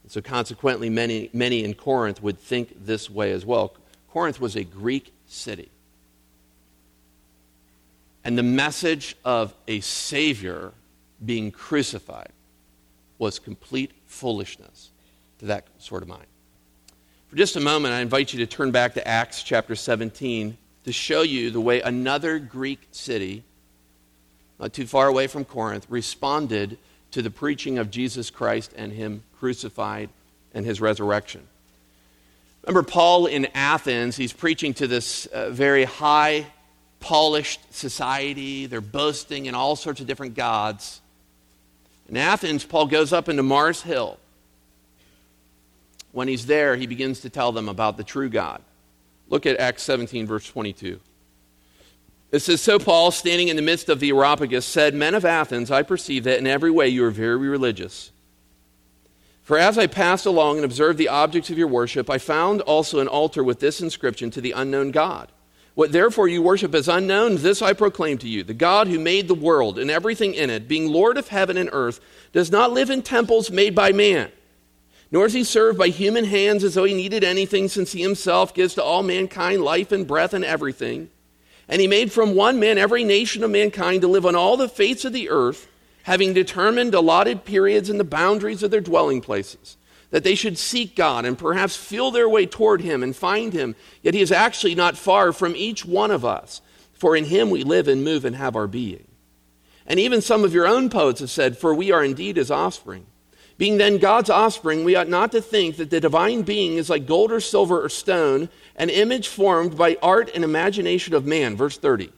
[0.09, 3.75] So, consequently, many, many in Corinth would think this way as well.
[4.11, 5.71] Corinth was a Greek city.
[8.23, 10.73] And the message of a Savior
[11.25, 12.31] being crucified
[13.19, 14.91] was complete foolishness
[15.39, 16.27] to that sort of mind.
[17.29, 20.93] For just a moment, I invite you to turn back to Acts chapter 17 to
[20.93, 23.43] show you the way another Greek city,
[24.61, 26.79] not too far away from Corinth, responded
[27.15, 30.11] to the preaching of Jesus Christ and Him crucified
[30.53, 31.43] and His resurrection.
[32.67, 36.47] Remember Paul in Athens, he's preaching to this uh, very high,
[36.99, 38.67] polished society.
[38.67, 41.01] They're boasting in all sorts of different gods.
[42.09, 44.19] In Athens, Paul goes up into Mars Hill.
[46.11, 48.61] When he's there, he begins to tell them about the true God.
[49.29, 50.99] Look at Acts 17, verse 22.
[52.35, 55.71] It says, So Paul, standing in the midst of the Areopagus, said, Men of Athens,
[55.71, 58.11] I perceive that in every way you are very religious.
[59.45, 62.99] For as I passed along and observed the objects of your worship, I found also
[62.99, 65.31] an altar with this inscription to the unknown God.
[65.77, 68.43] What therefore you worship as unknown, this I proclaim to you.
[68.43, 71.71] The God who made the world and everything in it, being Lord of heaven and
[71.73, 72.01] earth,
[72.33, 74.33] does not live in temples made by man,
[75.13, 78.53] nor is he served by human hands as though he needed anything, since he himself
[78.53, 81.11] gives to all mankind life and breath and everything.
[81.69, 84.69] And he made from one man every nation of mankind to live on all the
[84.69, 85.69] face of the earth
[86.05, 89.77] having determined allotted periods and the boundaries of their dwelling places,
[90.11, 93.75] that they should seek God and perhaps feel their way toward Him and find Him.
[94.03, 96.61] Yet He is actually not far from each one of us,
[96.93, 99.09] for in Him we live and move and have our being.
[99.87, 103.07] And even some of your own poets have said, For we are indeed His offspring.
[103.57, 107.07] Being then God's offspring, we ought not to think that the divine being is like
[107.07, 111.57] gold or silver or stone, an image formed by art and imagination of man.
[111.57, 112.11] Verse 30.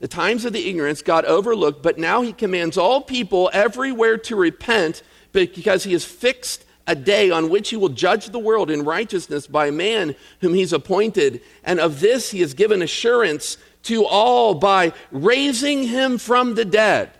[0.00, 4.36] The times of the ignorance God overlooked, but now he commands all people everywhere to
[4.36, 5.02] repent
[5.32, 9.46] because he has fixed a day on which he will judge the world in righteousness
[9.46, 11.40] by a man whom he's appointed.
[11.64, 17.10] And of this he has given assurance to all by raising him from the dead.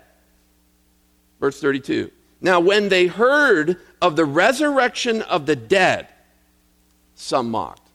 [1.39, 2.11] Verse 32.
[2.41, 6.07] Now, when they heard of the resurrection of the dead,
[7.15, 7.87] some mocked.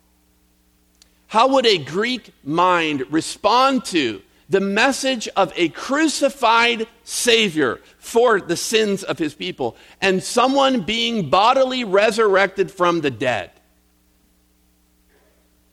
[1.28, 8.56] How would a Greek mind respond to the message of a crucified Savior for the
[8.56, 13.50] sins of his people and someone being bodily resurrected from the dead.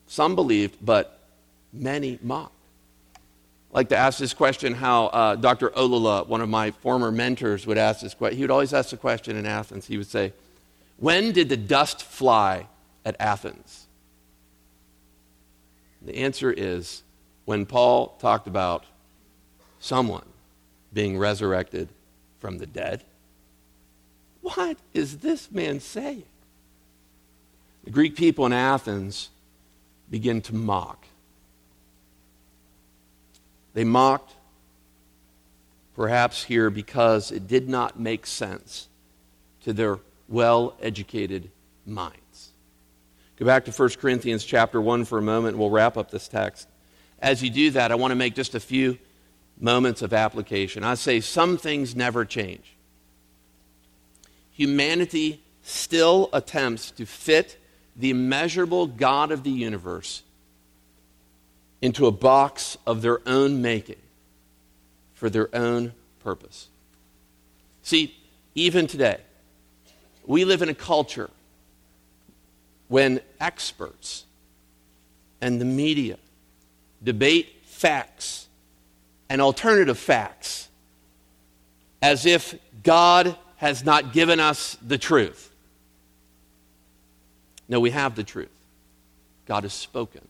[0.07, 1.19] Some believed, but
[1.71, 2.55] many mocked.
[3.73, 5.69] Like to ask this question how uh, Dr.
[5.69, 8.37] Olula, one of my former mentors, would ask this question.
[8.37, 9.87] He would always ask the question in Athens.
[9.87, 10.33] He would say,
[10.97, 12.67] When did the dust fly
[13.05, 13.87] at Athens?
[16.01, 17.03] The answer is
[17.45, 18.85] when Paul talked about
[19.79, 20.25] someone
[20.93, 21.87] being resurrected
[22.39, 23.03] from the dead.
[24.41, 26.23] What is this man saying?
[27.83, 29.29] The Greek people in Athens
[30.09, 31.05] begin to mock.
[33.73, 34.33] They mocked,
[35.95, 38.87] perhaps here, because it did not make sense
[39.63, 41.49] to their well educated
[41.85, 42.51] minds.
[43.37, 45.53] Go back to 1 Corinthians chapter 1 for a moment.
[45.53, 46.67] and We'll wrap up this text
[47.21, 48.97] as you do that, I want to make just a few
[49.59, 50.83] moments of application.
[50.83, 52.75] I say some things never change.
[54.51, 57.57] Humanity still attempts to fit
[57.95, 60.23] the immeasurable God of the universe
[61.81, 64.01] into a box of their own making
[65.13, 66.67] for their own purpose.
[67.83, 68.15] See,
[68.55, 69.19] even today,
[70.25, 71.29] we live in a culture
[72.87, 74.25] when experts
[75.39, 76.17] and the media
[77.03, 78.47] debate facts
[79.29, 80.69] and alternative facts
[82.01, 85.51] as if God has not given us the truth.
[87.69, 88.49] No, we have the truth.
[89.45, 90.27] God has spoken.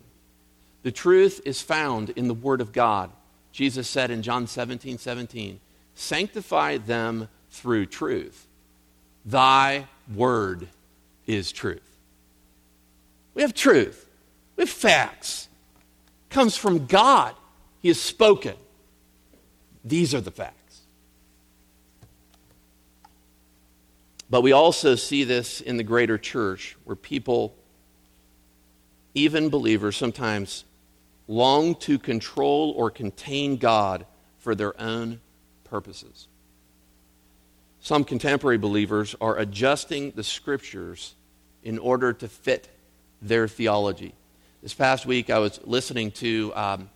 [0.84, 3.12] The truth is found in the Word of God.
[3.52, 5.60] Jesus said in John 17 17,
[5.94, 8.48] Sanctify them through truth.
[9.26, 10.68] Thy Word
[11.28, 11.82] is truth.
[13.34, 14.08] We have truth,
[14.56, 15.48] we have facts
[16.30, 17.36] It comes from God.
[17.82, 18.56] He has spoken.
[19.84, 20.82] These are the facts.
[24.30, 27.56] But we also see this in the greater church where people,
[29.16, 30.64] even believers, sometimes
[31.32, 34.06] long to control or contain God
[34.40, 35.22] for their own
[35.64, 36.28] purposes.
[37.80, 41.16] Some contemporary believers are adjusting the scriptures
[41.64, 42.68] in order to fit
[43.22, 44.14] their theology.
[44.62, 46.90] This past week, I was listening to um,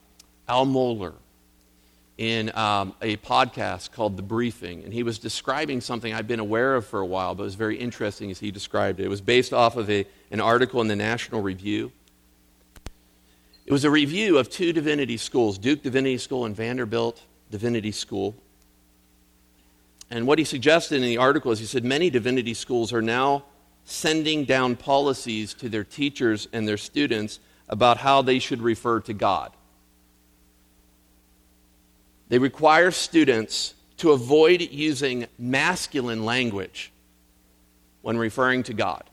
[0.49, 1.13] Al Mohler
[2.17, 6.75] in um, a podcast called The Briefing, and he was describing something I've been aware
[6.75, 9.05] of for a while, but it was very interesting as he described it.
[9.05, 11.93] It was based off of a, an article in the National Review.
[13.65, 18.35] It was a review of two divinity schools Duke Divinity School and Vanderbilt Divinity School.
[20.11, 23.43] And what he suggested in the article is he said many divinity schools are now
[23.85, 29.13] sending down policies to their teachers and their students about how they should refer to
[29.13, 29.51] God.
[32.29, 36.91] They require students to avoid using masculine language
[38.01, 39.03] when referring to God.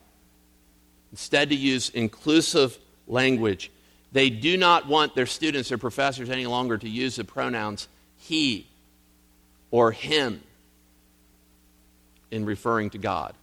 [1.11, 2.77] instead to use inclusive
[3.07, 3.71] language.
[4.13, 7.87] They do not want their students or professors any longer to use the pronouns
[8.17, 8.67] he
[9.71, 10.41] or him
[12.31, 13.33] in referring to God.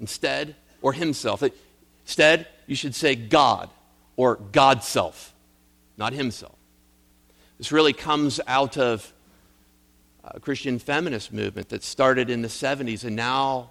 [0.00, 1.42] Instead, or himself.
[2.04, 3.70] Instead, you should say God
[4.16, 5.32] or God self,
[5.96, 6.54] not himself.
[7.58, 9.12] This really comes out of
[10.24, 13.70] a Christian feminist movement that started in the 70s and now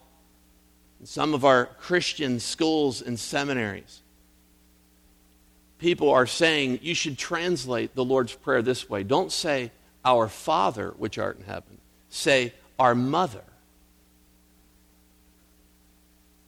[1.00, 4.02] in some of our Christian schools and seminaries.
[5.80, 9.04] People are saying you should translate the Lord's Prayer this way.
[9.04, 9.72] Don't say,
[10.04, 11.78] Our Father, which art in heaven.
[12.10, 13.44] Say, Our Mother.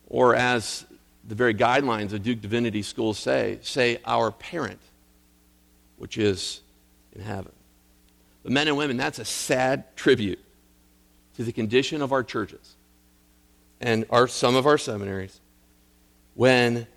[0.08, 0.86] Or as
[1.28, 4.82] the very guidelines of Duke Divinity School say, say, Our Parent,
[5.98, 6.62] which is
[7.14, 7.52] in heaven.
[8.42, 10.40] But men and women, that's a sad tribute
[11.36, 12.76] to the condition of our churches
[13.80, 15.40] and our, some of our seminaries
[16.34, 16.88] when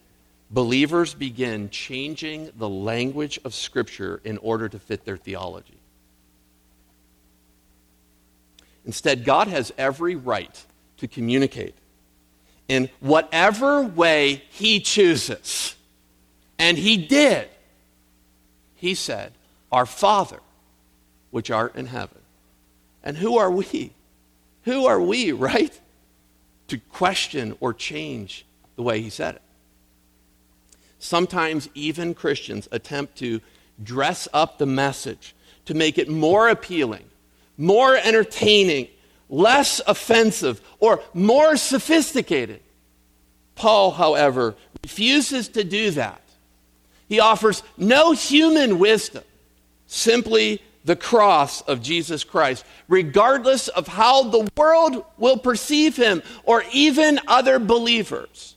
[0.52, 5.78] believers begin changing the language of Scripture in order to fit their theology.
[8.84, 10.64] Instead, God has every right
[10.98, 11.74] to communicate
[12.68, 15.74] in whatever way He chooses.
[16.58, 17.48] And He did.
[18.74, 19.32] He said,
[19.70, 20.40] Our Father,
[21.30, 22.18] which art in heaven.
[23.02, 23.92] And who are we?
[24.64, 25.78] Who are we, right?
[26.68, 28.44] To question or change
[28.76, 29.42] the way he said it.
[31.02, 33.40] Sometimes even Christians attempt to
[33.82, 35.34] dress up the message
[35.64, 37.02] to make it more appealing,
[37.58, 38.86] more entertaining,
[39.28, 42.60] less offensive, or more sophisticated.
[43.56, 46.22] Paul, however, refuses to do that.
[47.08, 49.24] He offers no human wisdom,
[49.88, 56.62] simply the cross of Jesus Christ, regardless of how the world will perceive him or
[56.72, 58.54] even other believers.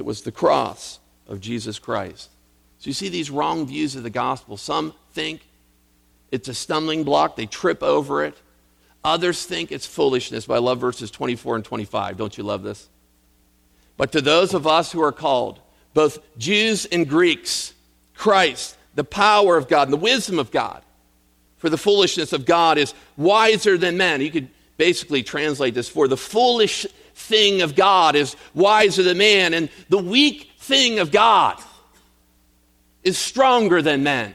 [0.00, 0.98] It was the cross
[1.28, 2.30] of Jesus Christ.
[2.78, 4.56] So you see these wrong views of the gospel.
[4.56, 5.46] Some think
[6.30, 8.34] it's a stumbling block, they trip over it.
[9.04, 10.46] Others think it's foolishness.
[10.46, 12.16] But I love verses 24 and 25.
[12.16, 12.88] Don't you love this?
[13.98, 15.60] But to those of us who are called,
[15.92, 17.74] both Jews and Greeks,
[18.14, 20.80] Christ, the power of God and the wisdom of God.
[21.58, 24.22] For the foolishness of God is wiser than men.
[24.22, 24.48] You could
[24.78, 26.86] basically translate this for the foolish
[27.20, 31.60] thing of God is wiser than man, and the weak thing of God
[33.02, 34.34] is stronger than men.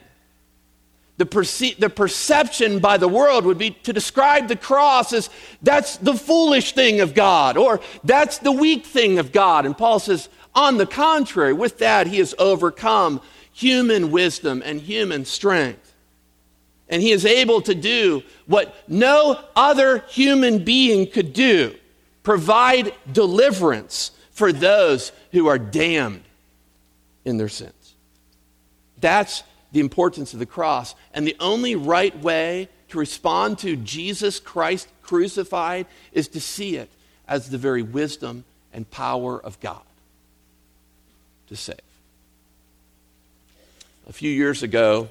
[1.17, 5.29] The, perce- the perception by the world would be to describe the cross as
[5.61, 9.65] that's the foolish thing of God, or that's the weak thing of God.
[9.65, 13.21] And Paul says, on the contrary, with that, he has overcome
[13.51, 15.93] human wisdom and human strength.
[16.89, 21.75] And he is able to do what no other human being could do
[22.25, 26.23] provide deliverance for those who are damned
[27.23, 27.95] in their sins.
[28.99, 30.93] That's the importance of the cross.
[31.13, 36.89] And the only right way to respond to Jesus Christ crucified is to see it
[37.27, 39.81] as the very wisdom and power of God
[41.47, 41.79] to save
[44.07, 45.09] a few years ago,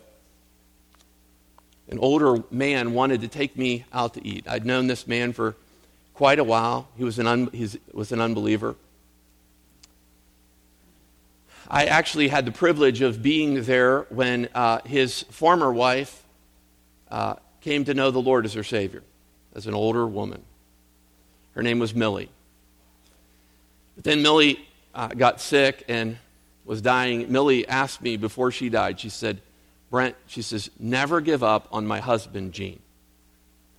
[1.89, 4.47] an older man wanted to take me out to eat.
[4.49, 5.57] I'd known this man for
[6.15, 6.89] quite a while.
[6.97, 8.77] He was an, un, he was an unbeliever.
[11.69, 16.23] I actually had the privilege of being there when uh, his former wife
[17.11, 19.03] uh, came to know the Lord as her Savior,
[19.55, 20.43] as an older woman.
[21.53, 22.29] Her name was Millie.
[23.95, 24.61] But then Millie
[24.95, 26.19] uh, got sick, and
[26.65, 29.41] was dying, Millie asked me before she died, she said,
[29.91, 32.81] Brent, she says, never give up on my husband, Gene.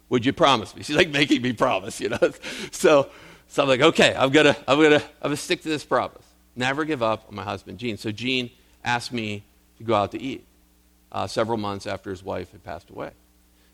[0.09, 0.83] Would you promise me?
[0.83, 2.31] She's like making me promise, you know.
[2.71, 3.09] so,
[3.47, 6.25] so I'm like, okay, I'm gonna, I'm gonna, I'm gonna stick to this promise.
[6.55, 7.97] Never give up on my husband, Gene.
[7.97, 8.49] So Gene
[8.83, 9.43] asked me
[9.77, 10.45] to go out to eat
[11.11, 13.11] uh, several months after his wife had passed away.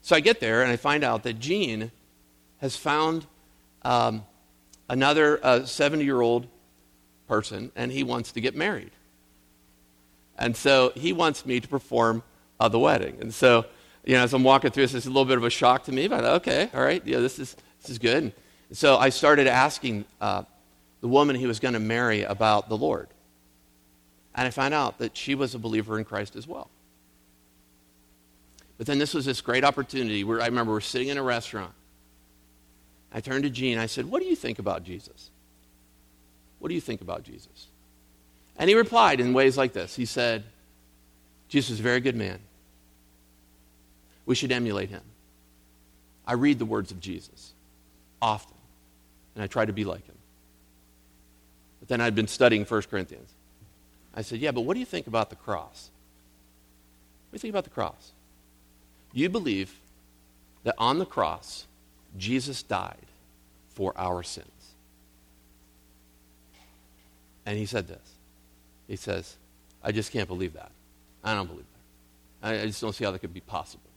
[0.02, 1.92] So I get there and I find out that Gene
[2.60, 3.26] has found
[3.84, 4.26] um,
[4.90, 6.48] another 70 uh, year old
[7.28, 8.92] person and he wants to get married.
[10.38, 12.24] And so he wants me to perform
[12.60, 13.18] uh, the wedding.
[13.22, 13.66] And so,
[14.04, 15.92] you know, as I'm walking through this, it's a little bit of a shock to
[15.92, 18.24] me, but okay, all right, yeah, this is, this is good.
[18.24, 18.34] And
[18.78, 20.44] so I started asking uh,
[21.02, 23.10] the woman he was going to marry about the Lord.
[24.34, 26.70] And I found out that she was a believer in Christ as well.
[28.78, 31.74] But then this was this great opportunity where I remember we're sitting in a restaurant.
[33.14, 33.78] I turned to Gene.
[33.78, 35.30] I said, What do you think about Jesus?
[36.60, 37.68] What do you think about Jesus?
[38.58, 40.46] And he replied in ways like this He said,
[41.48, 42.40] Jesus is a very good man.
[44.32, 45.02] We should emulate him.
[46.26, 47.52] I read the words of Jesus
[48.22, 48.56] often,
[49.36, 50.16] and I try to be like him.
[51.82, 53.30] But then I'd been studying 1 Corinthians.
[54.16, 55.90] I said, Yeah, but what do you think about the cross?
[57.30, 58.14] What do you think about the cross?
[59.12, 59.78] You believe
[60.64, 61.68] that on the cross,
[62.18, 63.08] Jesus died
[63.74, 64.48] for our sins.
[67.46, 68.14] And he said this.
[68.88, 69.36] He says,
[69.84, 70.72] I just can't believe that.
[71.22, 71.66] I don't believe
[72.42, 72.48] that.
[72.48, 73.91] I, I just don't see how that could be possible.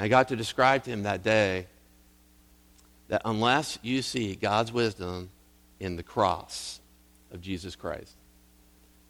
[0.00, 1.66] I got to describe to him that day
[3.08, 5.28] that unless you see God's wisdom
[5.78, 6.80] in the cross
[7.32, 8.14] of Jesus Christ,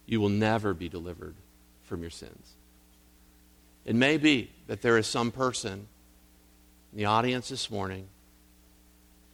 [0.05, 1.35] you will never be delivered
[1.83, 2.55] from your sins.
[3.85, 5.87] It may be that there is some person
[6.91, 8.07] in the audience this morning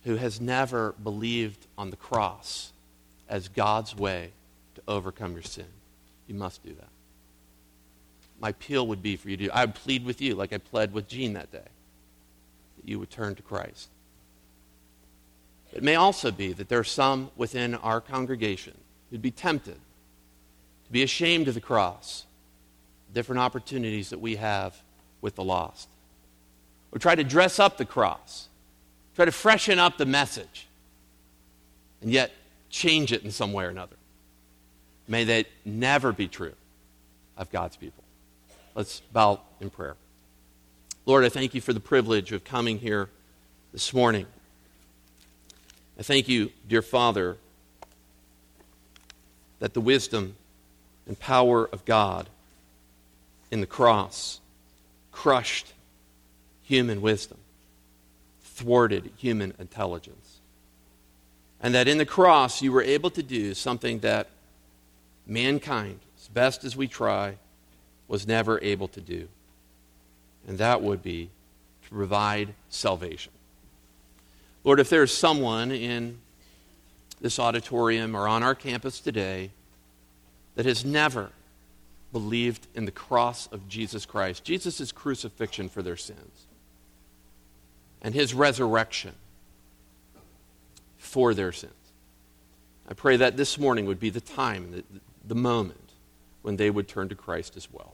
[0.04, 2.72] who has never believed on the cross
[3.28, 4.32] as God's way
[4.76, 5.66] to overcome your sin.
[6.28, 6.88] You must do that.
[8.40, 9.52] My appeal would be for you to, do.
[9.52, 13.10] I would plead with you like I pled with Gene that day, that you would
[13.10, 13.90] turn to Christ.
[15.74, 18.74] It may also be that there are some within our congregation
[19.10, 19.76] who'd be tempted
[20.86, 22.26] to be ashamed of the cross,
[23.14, 24.82] different opportunities that we have
[25.22, 25.90] with the lost,
[26.92, 28.48] or try to dress up the cross,
[29.16, 30.68] try to freshen up the message,
[32.02, 32.32] and yet
[32.70, 33.96] change it in some way or another.
[35.08, 36.54] May that never be true
[37.38, 38.04] of God's people.
[38.78, 39.96] Let's bow in prayer.
[41.08, 43.10] Lord, I thank you for the privilege of coming here
[43.74, 44.28] this morning.
[46.00, 47.38] I thank you, dear Father,
[49.58, 50.36] that the wisdom
[51.08, 52.30] and power of God
[53.50, 54.42] in the cross
[55.12, 55.74] crushed
[56.62, 57.40] human wisdom,
[58.44, 60.38] thwarted human intelligence.
[61.60, 64.30] And that in the cross you were able to do something that
[65.26, 67.38] mankind, as best as we try,
[68.08, 69.28] was never able to do.
[70.48, 71.30] And that would be
[71.84, 73.34] to provide salvation.
[74.64, 76.20] Lord, if there's someone in
[77.22, 79.52] this auditorium or on our campus today
[80.56, 81.32] that has never
[82.12, 86.46] believed in the cross of Jesus Christ, Jesus' crucifixion for their sins,
[88.02, 89.14] and his resurrection
[90.98, 91.74] for their sins.
[92.90, 94.84] I pray that this morning would be the time, the,
[95.28, 95.92] the moment
[96.42, 97.94] when they would turn to Christ as well.